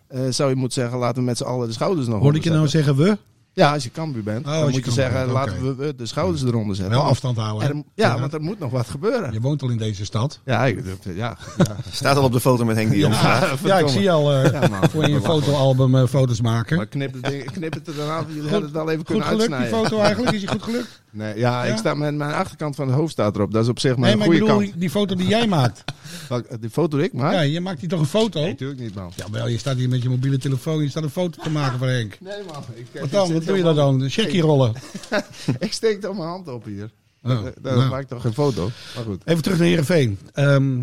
[0.07, 2.43] eh, zou je moeten zeggen, laten we met z'n allen de schouders nog Hoorde ik
[2.43, 3.17] je nou zeggen we?
[3.58, 6.06] Ja, als je Cambuur bent, Oh, dan moet je je zeggen, bent, laten we de
[6.06, 6.94] schouders eronder zetten.
[6.96, 7.70] Wel afstand houden.
[7.70, 9.34] er- ja, want er moet nog wat gebeuren.
[9.34, 10.40] Je woont al in deze stad.
[10.46, 11.38] Ja, ik, ja, ja.
[11.92, 13.16] Staat al op de foto met Henk de Jong.
[13.64, 14.90] Ja, ik zie al eh, Ja, man.
[14.90, 16.77] voor je fotoalbum eh, foto's maken.
[16.77, 18.24] Maar knip het, ding- knip het er dan af.
[18.27, 19.90] Jullie Goed- hadden het al even Goed kunnen gelukt, die uitsnijden.
[19.90, 20.34] foto eigenlijk?
[20.36, 21.01] Is die goed gelukt?
[21.11, 21.72] Nee, ja, Ja?
[21.72, 23.51] ik sta met mijn achterkant van het hoofd staat erop.
[23.51, 24.79] Dat is op zich maar Nee, maar ik goede bedoel, kant.
[24.79, 25.83] die foto die jij maakt.
[26.29, 27.33] Welke- Die foto die ik maak?
[27.33, 28.39] Ja, je maakt hier toch een foto?
[28.39, 29.11] Nee, natuurlijk niet, man.
[29.15, 30.81] Jawel, je staat hier met je mobiele telefoon.
[30.81, 32.17] Je staat een foto te maken van Henk.
[32.20, 32.63] Nee, man.
[32.74, 33.33] Ik, Wat dan?
[33.33, 34.01] Wat doe je daar dan?
[34.01, 34.74] Een checkie rollen.
[35.59, 36.89] Ik steek toch mijn hand op hier.
[37.24, 37.90] Oh, nou.
[37.90, 38.72] maak ik toch geen foto.
[38.96, 39.22] Maar goed.
[39.25, 40.20] Even terug naar Heerenveen.
[40.34, 40.77] Ehm,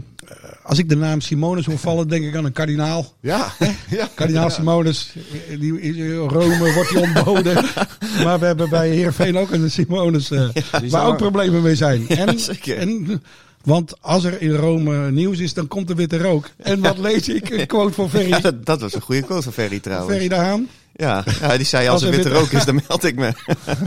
[0.62, 3.12] als ik de naam Simonis hoor vallen, denk ik aan een kardinaal.
[3.20, 3.52] Ja.
[3.90, 4.08] ja.
[4.14, 5.14] Kardinaal Simonis,
[5.58, 7.54] die, in Rome wordt hij ontboden.
[8.24, 10.48] maar we hebben bij Heerenveen ook een Simonis eh,
[10.88, 12.08] waar ook problemen mee zijn.
[12.08, 13.22] En, en,
[13.62, 16.50] want als er in Rome nieuws is, dan komt er witte rook.
[16.56, 17.50] En wat lees ik?
[17.50, 20.12] Een quote van Ferry, Ja, dat, dat was een goede quote van Ferry trouwens.
[20.12, 20.68] Ferry de Haan.
[20.96, 23.32] Ja, ja, die zei als Als er witte witte- rook is, dan meld ik me.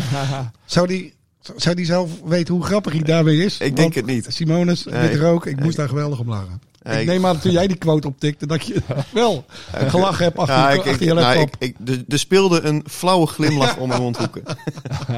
[0.65, 1.13] Zou die,
[1.55, 3.57] zou die zelf weten hoe grappig hij daarmee is?
[3.57, 4.25] denk Want het niet.
[4.29, 5.01] Simonis, Nee.
[5.01, 6.61] witte rook, ik moest daar geweldig om lachen.
[6.83, 8.81] Nee, ik neem aan dat toen jij die quote optikte, dat je
[9.13, 11.55] wel gelachen hebt achter, Ja, je, ik, ik, achter je nou, laptop.
[11.59, 14.43] ik, ik, er, er speelde een flauwe glimlach om mijn mondhoeken.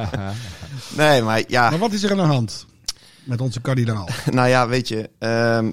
[0.98, 2.66] nee, maar ja, Maar wat is er aan de hand
[3.24, 4.10] met onze kardinaal?
[4.32, 5.10] nou ja, weet je.
[5.20, 5.70] ehm,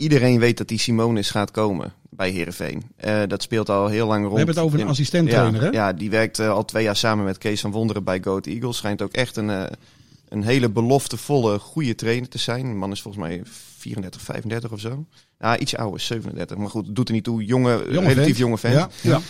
[0.00, 2.82] iedereen weet dat die Simonis gaat komen bij Heerenveen.
[2.96, 4.30] Eh dat speelt al heel lang rond.
[4.32, 5.72] We hebben het over een in- assistent-trainer, ja, hè?
[5.72, 8.76] Ja, die werkt eh, al twee jaar samen met Kees van Wonderen bij Goat Eagles.
[8.76, 9.62] Schijnt ook echt een, eh,
[10.28, 12.62] een hele beloftevolle, goede trainer te zijn.
[12.68, 13.42] De man is volgens mij
[13.78, 15.04] 34, 35 of zo.
[15.38, 16.56] Ja, iets ouder, 37.
[16.56, 17.44] Maar goed, doet er niet toe.
[17.44, 18.36] Jonge, relatief vent.
[18.36, 18.74] jonge vent.
[18.74, 19.20] Ja, ja.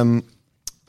[0.00, 0.20] Ehm,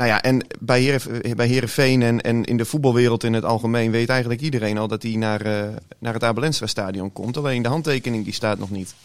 [0.02, 3.92] nou ja, en bij, Heeren, bij Heerenveen en, en in de voetbalwereld in het algemeen
[3.92, 5.68] weet eigenlijk iedereen al dat hij naar, eh,
[6.00, 7.38] naar het Abelensra stadion komt.
[7.38, 8.96] Alleen de handtekening die staat nog niet.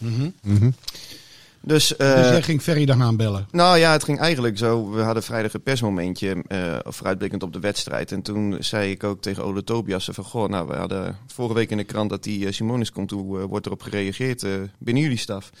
[1.61, 3.47] Dus, eh, Dus jij ging Ferry de Haan bellen.
[3.51, 4.89] nou ja, het ging eigenlijk zo.
[4.91, 8.11] We hadden vrijdag een persmomentje eh vooruitblikkend op de wedstrijd.
[8.11, 10.23] En toen zei ik ook tegen Ole Tobiasen van...
[10.23, 13.11] Goh, nou, we hadden vorige week in de krant dat die eh, Simonis komt.
[13.11, 15.51] Hoe eh, wordt erop gereageerd eh, binnen jullie staf?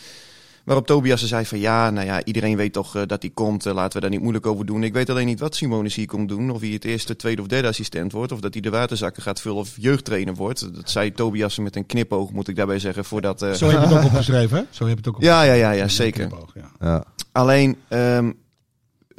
[0.67, 3.65] Waarop Tobias zei van ja, nou ja, iedereen weet toch eh, dat hij komt.
[3.65, 4.83] eh, laten we daar niet moeilijk over doen.
[4.83, 6.49] Ik weet alleen niet wat Simonis hier komt doen.
[6.49, 8.31] Of hij het eerste, tweede of derde assistent wordt.
[8.31, 10.75] Of dat hij de waterzakken gaat vullen of jeugdtrainer wordt.
[10.75, 13.05] Dat zei Tobias met een knipoog, moet ik daarbij zeggen.
[13.05, 14.63] Voordat, eh, Zo heb je het ook opgeschreven, hè?
[14.69, 15.59] Zo heb je het ook ja, opgeschreven.
[15.59, 16.27] ja, ja, ja, zeker.
[16.27, 16.71] Knipoog, ja.
[16.79, 17.03] Ja.
[17.31, 18.31] Alleen, ehm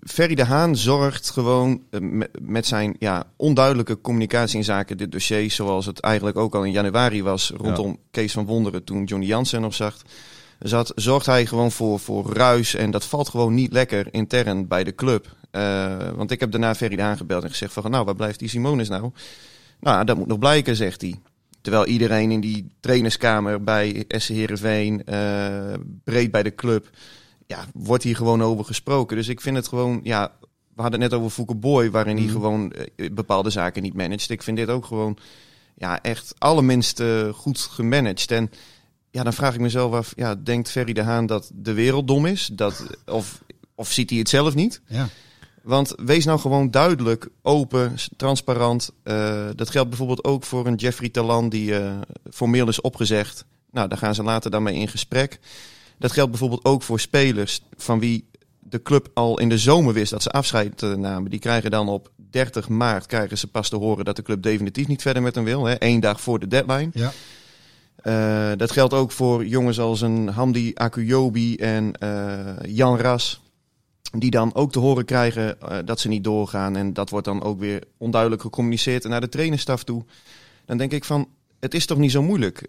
[0.07, 1.83] Ferry de Haan zorgt gewoon
[2.41, 6.73] met, zijn ja, onduidelijke communicatie in zaken dit dossier, zoals het eigenlijk ook al in
[6.73, 9.97] januari was rondom Kees van Wonderen toen Johnny Jansen op zag.
[10.59, 14.85] Zat, zorgt hij gewoon voor, voor ruis en dat valt gewoon niet lekker intern bij
[14.85, 15.37] de club.
[15.51, 18.39] Eh, want ik heb daarna Ferry de Haan gebeld en gezegd van nou, waar blijft
[18.39, 19.11] die Simonis nou?
[19.81, 21.21] Nou, dat moet nog blijken, zegt hij.
[21.61, 26.91] Terwijl iedereen in die trainerskamer bij SC Heerenveen, eh breed bij de club,
[27.47, 29.17] ja, wordt hier gewoon over gesproken.
[29.17, 30.33] Dus ik vind het gewoon, ja,
[30.75, 34.31] we hadden het net over Fouke Boy, waarin hij gewoon eh, bepaalde zaken niet managt.
[34.31, 35.19] Ik vind dit ook gewoon,
[35.75, 38.31] ja, echt allerminst goed gemanaged.
[38.31, 38.51] En
[39.11, 42.27] ja, dan vraag ik mezelf af, ja, denkt Ferry de Haan dat de wereld dom
[42.27, 42.51] is?
[42.53, 43.43] Dat, of,
[43.75, 44.81] of ziet hij het zelf niet?
[44.87, 45.09] Ja.
[45.63, 48.91] Want wees nou gewoon duidelijk, open, transparant.
[49.03, 51.93] Eh, dat geldt bijvoorbeeld ook voor een Jeffrey Talan die eh,
[52.31, 53.45] formeel is opgezegd.
[53.71, 55.39] Nou, daar gaan ze later dan mee in gesprek.
[55.99, 60.11] Dat geldt bijvoorbeeld ook voor spelers van wie de club al in de zomer wist
[60.11, 61.31] dat ze afscheid namen.
[61.31, 64.87] Die krijgen dan op 30 maart krijgen ze pas te horen dat de club definitief
[64.87, 65.65] niet verder met hem wil.
[65.65, 66.91] Hè, één dag voor de deadline.
[66.93, 67.13] Ja.
[68.09, 73.41] Eh, dat geldt ook voor jongens als een Hamdi Akuyobi en eh, Jan Ras.
[74.19, 76.77] Die dan ook te horen krijgen eh, dat ze niet doorgaan.
[76.77, 80.05] En dat wordt dan ook weer onduidelijk gecommuniceerd naar de trainerstaf toe.
[80.65, 81.29] Dan denk ik van,
[81.61, 82.69] het is toch niet zo moeilijk.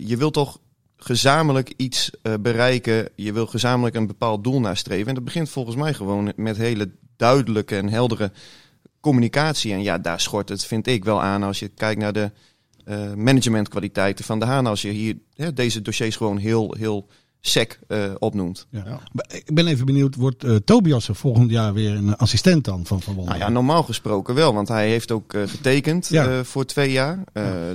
[0.00, 0.58] Je wilt toch
[0.96, 2.10] gezamenlijk iets
[2.40, 3.08] bereiken.
[3.14, 5.08] Je wil gezamenlijk een bepaald doel nastreven.
[5.08, 8.32] En dat begint volgens mij gewoon met hele duidelijke en heldere
[9.00, 9.72] communicatie.
[9.72, 12.30] En ja, daar schort het, vind ik, wel aan als je kijkt naar de
[12.84, 14.66] eh, managementkwaliteiten van de Haan.
[14.66, 17.06] Als je hier hè, deze dossiers gewoon heel, heel
[17.40, 18.66] sec eh, opnoemt.
[18.70, 19.00] Ja.
[19.28, 23.02] Ik ben even benieuwd, wordt eh, Tobias er volgend jaar weer een assistent dan van
[23.02, 26.44] Van Nou ja, normaal gesproken wel, want hij heeft ook getekend Ja.
[26.44, 27.24] voor twee jaar.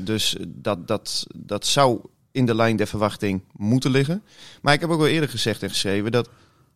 [0.04, 2.00] Dus dat, dat, dat zou
[2.32, 4.24] in de lijn der verwachting moeten liggen.
[4.62, 6.30] Maar ik heb ook wel eerder gezegd en geschreven dat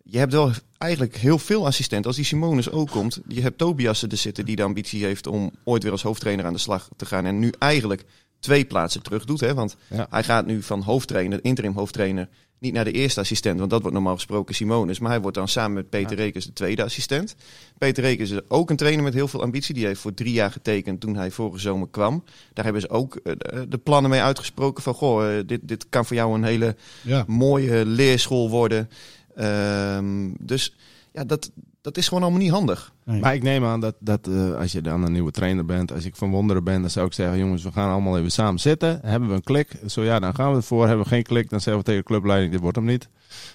[0.03, 2.07] je hebt wel eigenlijk heel veel assistenten.
[2.07, 5.51] Als die Simonis ook komt, je hebt Tobias er zitten die de ambitie heeft om
[5.63, 7.25] ooit weer als hoofdtrainer aan de slag te gaan.
[7.25, 8.03] En nu eigenlijk
[8.39, 9.39] twee plaatsen terug doet.
[9.39, 9.53] Hè?
[9.53, 10.07] Want Ja.
[10.09, 13.59] hij gaat nu van hoofdtrainer, interim hoofdtrainer, niet naar de eerste assistent.
[13.59, 14.99] Want dat wordt normaal gesproken Simonis.
[14.99, 17.35] Maar hij wordt dan samen met Peter Rekers de tweede assistent.
[17.77, 19.73] Peter Rekers is ook een trainer met heel veel ambitie.
[19.75, 22.23] Die heeft voor drie jaar getekend toen hij vorige zomer kwam.
[22.53, 24.93] Daar hebben ze ook eh, de- de plannen mee uitgesproken van...
[24.93, 27.23] Goh, eh, dit, dit kan voor jou een hele Ja.
[27.27, 28.89] mooie leerschool worden.
[29.35, 30.75] Ehm, dus
[31.11, 32.91] ja, dat, dat is gewoon allemaal niet handig.
[33.03, 36.05] Maar ik neem aan dat, dat eh, als je dan een nieuwe trainer bent, als
[36.05, 38.99] ik van Wonderen ben, dan zou ik zeggen, jongens, we gaan allemaal even samen zitten.
[39.03, 39.71] Hebben we een klik?
[39.87, 40.87] Zo ja, dan gaan we ervoor.
[40.87, 43.03] Hebben we geen klik, dan zeggen we tegen de clubleiding, dit wordt hem niet.
[43.03, 43.09] En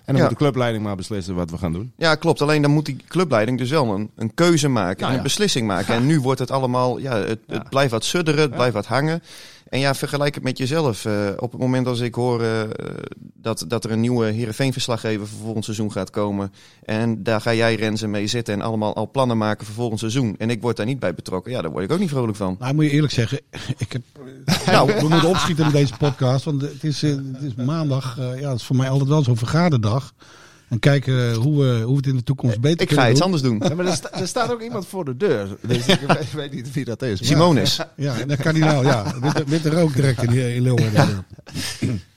[0.05, 0.21] dan Ja.
[0.21, 1.93] moet de clubleiding maar beslissen wat we gaan doen.
[1.97, 2.43] Ja, klopt.
[2.43, 5.17] Alleen dan moet die clubleiding dus wel een, een keuze maken, Nou ja.
[5.19, 5.95] een beslissing maken.
[5.95, 9.23] En nu wordt het allemaal, ja, het, het blijft wat sudderen, het blijft wat hangen.
[9.69, 11.05] En ja, vergelijk het met jezelf.
[11.05, 12.61] Eh, op het moment als ik hoor eh,
[13.35, 16.53] dat, dat er een nieuwe Heerenveen-verslaggever voor volgend seizoen gaat komen.
[16.85, 20.35] En daar ga jij Renze mee zitten en allemaal al plannen maken voor volgend seizoen.
[20.39, 21.53] En ik word daar niet bij betrokken.
[21.53, 22.57] Ja, daar word ik ook niet vrolijk van.
[22.59, 23.41] Nou, moet je eerlijk zeggen,
[23.79, 24.03] ik heb,
[24.67, 28.49] nou, we moeten opschieten met deze podcast, want het is, eh, het is maandag, ja,
[28.49, 30.15] het is voor mij altijd wel zo'n vergaderdag.
[30.69, 33.21] En kijken hoe we, hoe we het in de toekomst beter Ik ga kunnen iets
[33.21, 33.29] doen.
[33.29, 33.61] anders doen.
[33.69, 35.57] Ja, maar er, sta- er staat ook iemand voor de deur.
[35.67, 37.27] Dus ik weet, weet niet wie dat is.
[37.27, 37.81] Simonis.
[37.97, 39.15] Ja, dat kan hij nou, ja.
[39.21, 41.27] Witte, witte rook direct in, in Leeuwarden.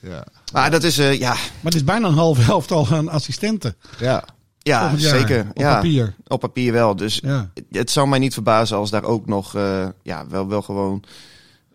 [0.00, 0.26] Ja.
[0.52, 3.74] Maar dat is, eh, ja, Maar het is bijna een half helftal aan assistenten.
[3.98, 4.24] ja.
[4.58, 5.46] ja zeker.
[5.50, 6.14] Op ja, papier.
[6.26, 6.96] Op papier wel.
[6.96, 7.50] Dus Ja.
[7.70, 11.02] het zou mij niet verbazen als daar ook nog eh, ja, wel, wel gewoon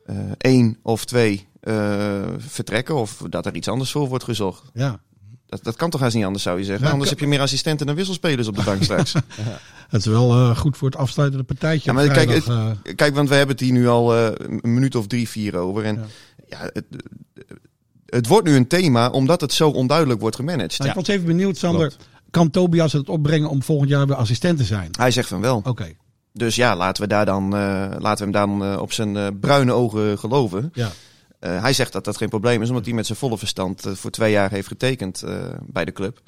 [0.06, 1.74] eh, één of twee eh,
[2.38, 2.96] vertrekken.
[2.96, 4.64] Of dat er iets anders voor wordt gezocht.
[4.74, 5.00] ja.
[5.48, 6.84] Dat, dat kan toch haast niet anders, zou je zeggen.
[6.84, 9.14] Maar anders kan- heb je meer assistenten dan wisselspelers op de bank straks.
[9.90, 11.90] Het is wel eh, goed voor het afsluitende partijtje.
[11.92, 12.68] Ja, maar kijk, eh.
[12.96, 14.32] Kijk, want we hebben het hier nu al eh,
[14.62, 15.84] een minuut of drie, vier over.
[15.84, 16.06] En
[16.50, 16.58] ja.
[16.74, 16.86] het,
[18.06, 20.78] het wordt nu een thema omdat het zo onduidelijk wordt gemanaged.
[20.78, 21.88] Nou, ik was even benieuwd, Sander.
[21.88, 22.08] klopt.
[22.30, 24.90] Kan Tobias het opbrengen om volgend jaar weer assistent te zijn?
[24.98, 25.62] Hij zegt van wel.
[25.66, 25.92] Oké,
[26.34, 29.72] Dus ja, laten we, daar dan, eh, laten we hem dan op zijn eh, bruine
[29.72, 30.70] ogen geloven.
[30.74, 30.92] ja.
[31.46, 33.94] Eh, hij zegt dat dat geen probleem is, omdat hij met zijn volle verstand eh,
[33.94, 36.20] voor twee jaar heeft getekend eh, bij de club.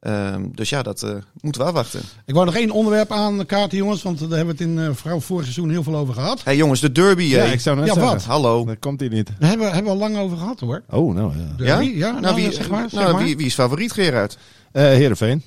[0.00, 1.10] Ehm, dus ja, dat eh,
[1.40, 2.00] moeten we afwachten.
[2.26, 4.02] Ik wou nog één onderwerp aan de kaarten, jongens.
[4.02, 6.36] Want daar hebben we het in eh vrouw vorig seizoen heel veel over gehad.
[6.36, 7.22] Hé hey, jongens, de derby.
[7.22, 8.12] ja, ik zou net Ja, zeggen.
[8.12, 8.24] wat?
[8.24, 8.64] Hallo.
[8.64, 9.26] Dat komt hij niet.
[9.38, 10.82] Daar hebben, we- hebben we al lang over gehad, hoor.
[10.90, 11.54] Oh, nou ja.
[11.56, 11.64] De-
[11.96, 12.10] Ja?
[12.10, 12.90] Nou, Nou, wie, zeg maar.
[12.90, 13.24] Zeg nou, maar.
[13.24, 14.38] wie, wie is favoriet, Gerard?
[14.72, 15.42] Eh Heerenveen.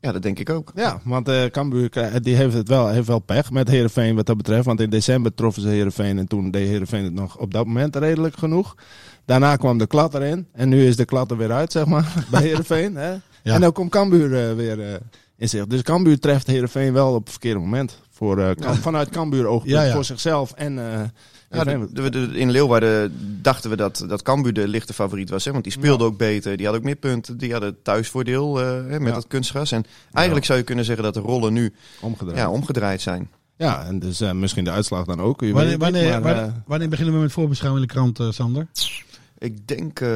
[0.00, 0.72] Ja, dat denk ik ook.
[0.74, 4.26] Ja, want eh Cambuur krijgt- die heeft het wel, heeft wel pech met Heerenveen wat
[4.26, 4.64] dat betreft.
[4.64, 7.96] Want in december troffen ze Heerenveen en toen deed Heerenveen het nog op dat moment
[7.96, 8.74] redelijk genoeg.
[9.24, 12.12] Daarna kwam de klad erin en nu is de klad er weer uit, zeg maar,
[12.30, 12.96] bij Heerenveen.
[12.96, 13.10] Hè?
[13.42, 13.54] Ja.
[13.54, 14.94] En dan komt Cambuur eh, weer eh,
[15.36, 15.66] in zich.
[15.66, 18.00] Dus Cambuur treft Heerenveen wel op het verkeerde moment.
[18.10, 19.92] Voor, eh, Vanuit Cambuur oogpunt Ja, ja.
[19.92, 20.78] voor zichzelf en...
[21.50, 25.44] Ja, de- de- de- in Leeuwarden dachten we dat, dat Cambuur de lichte favoriet was.
[25.44, 25.52] Hè?
[25.52, 26.56] Want die speelde ook beter.
[26.56, 27.38] Die had ook meer punten.
[27.38, 29.14] Die hadden thuisvoordeel eh, hè, met Ja.
[29.14, 29.72] dat kunstgras.
[29.72, 32.38] En eigenlijk zou je kunnen zeggen dat de rollen nu omgedraaid.
[32.38, 33.30] ja, omgedraaid zijn.
[33.56, 35.40] Ja, en dus eh, misschien de uitslag dan ook.
[35.40, 38.18] Je Wanneer, weet wanneer, maar, wanneer, eh, wanneer beginnen we met voorbeschouwing in de krant,
[38.20, 38.66] eh, Sander?
[39.38, 40.08] Ik denk eh,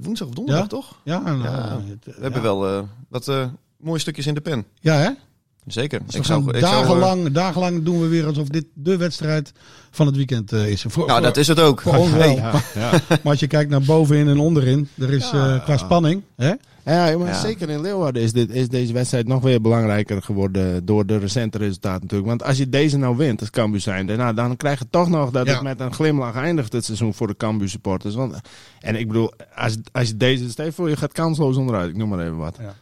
[0.00, 0.68] woensdag of donderdag, Ja?
[0.68, 1.00] toch?
[1.04, 3.46] Ja, nou, Ja, het, We hebben wel eh, wat eh,
[3.76, 4.64] mooie stukjes in de pen.
[4.80, 5.10] Ja, hè?
[5.72, 6.00] Zeker.
[6.06, 9.52] Dus we gaan ik zou, dagenlang, dagenlang doen we weer alsof dit de wedstrijd
[9.90, 10.84] van het weekend eh, is.
[10.88, 11.80] Voor, nou, voor- dat is het ook.
[11.80, 12.36] voor ons wel.
[12.36, 12.90] ja, ja.
[13.08, 16.22] Maar als je kijkt naar bovenin en onderin, er is eh, qua spanning.
[16.36, 16.52] Hè?
[16.84, 17.40] Ja, maar Ja.
[17.40, 21.58] zeker in Leeuwarden is, dit, is deze wedstrijd nog weer belangrijker geworden door de recente
[21.58, 22.28] resultaten natuurlijk.
[22.28, 25.30] Want als je deze nou wint als Cambuur zijnde, nou, dan krijg je toch nog
[25.30, 25.52] dat Ja.
[25.52, 28.14] het met een glimlach eindigt dit seizoen voor de Cambuur supporters.
[28.14, 28.34] Want,
[28.80, 31.96] en ik bedoel, als, als je deze, stel je voor je gaat kansloos onderuit, ik
[31.96, 32.56] noem maar even wat.
[32.60, 32.74] Ja.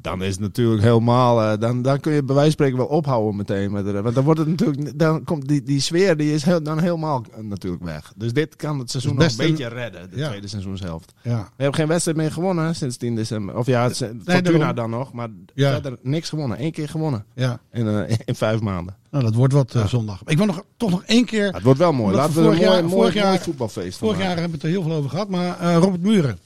[0.00, 2.96] Dan is het natuurlijk helemaal, eh, dan, dan kun je bij wijze van spreken wel
[2.96, 3.72] ophouden meteen.
[3.72, 6.62] Met de, want dan wordt het natuurlijk, dan komt die, die sfeer die is heel,
[6.62, 8.12] dan helemaal eh, natuurlijk weg.
[8.16, 10.28] Dus dit kan het seizoen nog best een beetje redden, de Ja.
[10.28, 11.12] tweede seizoenshelft.
[11.22, 11.38] Ja.
[11.38, 13.56] We hebben geen wedstrijd meer gewonnen sinds 10 december.
[13.56, 15.70] Of ja, het Fortuna dan nog, maar Ja.
[15.72, 16.64] verder niks gewonnen.
[16.64, 17.60] Eén keer gewonnen ja.
[17.72, 18.96] in, eh, in vijf maanden.
[19.10, 20.22] Nou, dat wordt wat zondag.
[20.26, 21.52] Ik wil nog, toch nog één keer.
[21.52, 22.14] Het wordt wel mooi.
[22.16, 24.62] Laten we een vorig mooi, jaar- mooi, vorig mooi voetbalfeest Vorig jaar hebben we het
[24.62, 25.28] er heel veel over gehad.
[25.28, 26.38] Maar Robert Muren,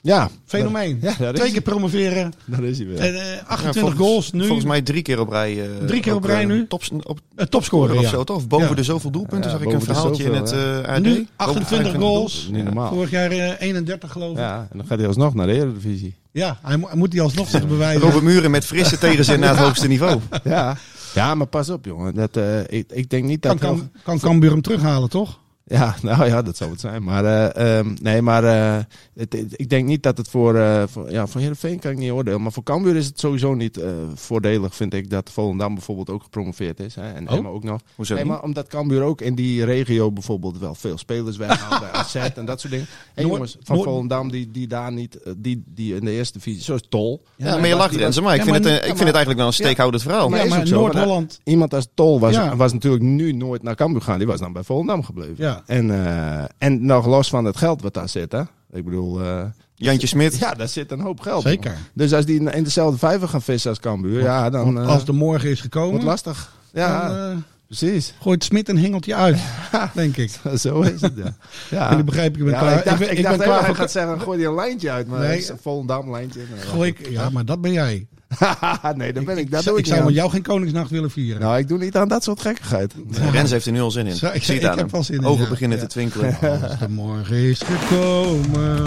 [0.00, 0.98] Ja, fenomeen.
[1.02, 1.50] Ja, is Twee hij.
[1.50, 2.32] keer promoveren.
[2.44, 2.98] daar is hij weer.
[2.98, 4.44] En, eh, 28 volgens- goals nu.
[4.46, 5.62] Volgens mij drie keer op rij.
[5.62, 6.66] eh, Drie keer op rij eh, nu?
[6.66, 8.08] Tops, op, Eh, topscorer, of ja.
[8.08, 8.36] zo, toch?
[8.36, 8.74] Of boven Ja.
[8.74, 11.00] de zoveel doelpunten Ja, zag ik een verhaaltje in het eh AD.
[11.02, 12.48] Nu Boven 28 de goals.
[12.52, 12.92] Niet normaal.
[12.92, 14.36] Vorig jaar eh, 31 geloof ik.
[14.38, 16.16] Ja, Ja, en dan gaat hij alsnog naar de Eredivisie.
[16.32, 18.00] hij, mo- hij moet die alsnog zich bewijzen.
[18.02, 20.20] Robert Muren met frisse tegenzin naar het hoogste niveau.
[20.44, 20.76] Ja.
[21.14, 22.14] ja, maar pas op jongen.
[22.14, 23.58] Dat, eh, ik, ik denk niet dat...
[23.58, 25.38] kan, kan, kan Cambuur hem terughalen, toch?
[25.70, 27.02] Ja, nou ja, dat zou het zijn.
[27.04, 30.82] Maar eh, ehm, nee, maar eh, het, het- ik denk niet dat het voor, eh
[30.86, 32.42] voor, ja, voor Heerenveen kan ik niet oordelen.
[32.42, 36.22] Maar voor Cambuur is het sowieso niet eh, voordelig, vind ik, dat Volendam bijvoorbeeld ook
[36.22, 36.94] gepromoveerd is.
[36.94, 37.36] Hè, en Oh.
[37.36, 37.80] Emma ook nog.
[37.94, 38.32] Hoezo Nee, niet?
[38.32, 42.44] maar omdat Cambuur ook in die regio bijvoorbeeld wel veel spelers weghaalt bij AZ en
[42.44, 42.86] dat soort dingen.
[43.14, 46.38] En Noord- jongens van Noord- Volendam die, die daar niet, die, die in de eerste
[46.38, 47.22] divisie, zoals Tol.
[47.36, 49.38] Ja, maar je lacht Renze, maar ik Ja, vind, maar- het, ik vind het eigenlijk
[49.38, 50.28] wel een steekhoudend verhaal.
[50.28, 51.40] maar maar ook zo, maar Noord-Holland.
[51.44, 52.56] Iemand als Tol was, Ja.
[52.56, 54.18] was natuurlijk nu nooit naar Cambuur gaan.
[54.18, 55.34] Die was dan bij Volendam gebleven.
[55.38, 55.57] Ja.
[55.66, 58.40] En, eh, en nog los van het geld wat daar zit, hè.
[58.72, 59.22] Ik bedoel...
[59.22, 59.44] eh,
[59.74, 60.36] Jantje Smit.
[60.38, 61.42] ja, daar zit een hoop geld.
[61.42, 61.76] Zeker.
[61.94, 65.04] Dus als die in dezelfde vijver gaan vissen als Cambuur, ja, dan Want eh, als
[65.04, 66.52] de morgen is gekomen, wordt lastig.
[66.72, 68.14] Ja, dan eh, precies.
[68.20, 69.38] gooit Smit een hengeltje uit,
[69.94, 70.30] denk ik.
[70.58, 71.34] Zo is het, ja.
[71.78, 71.90] ja.
[71.90, 72.78] En nu begrijp ik, ik ben Ja, klaar.
[72.78, 74.54] ik dacht, ben, ik ik dacht ben even, klaar hij gaat zeggen, gooi die een
[74.54, 75.28] lijntje uit, maar Nee.
[75.30, 76.40] het is een Volendam lijntje.
[76.54, 78.06] Nee, Gooi ik, ja, maar dat ben jij.
[78.94, 79.44] nee, dat ben ik.
[79.44, 81.40] ik, Dat doe ik ik, zou met jou geen Koningsnacht willen vieren.
[81.40, 82.94] Nou, ik doe niet aan dat soort gekkigheid.
[83.32, 84.16] Rens heeft er nu al zin in.
[84.16, 85.48] Zo, ik- zie het ik aan heb wel zin in, Ogen ja.
[85.48, 85.82] beginnen Ja.
[85.84, 86.36] te twinkelen.
[86.62, 88.84] Als de morgen is gekomen.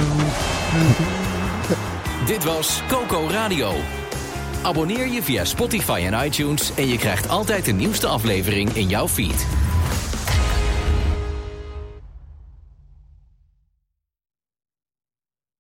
[2.26, 3.74] Dit was Coco Radio.
[4.64, 9.08] Abonneer je via Spotify en iTunes en je krijgt altijd de nieuwste aflevering in jouw
[9.08, 9.46] feed.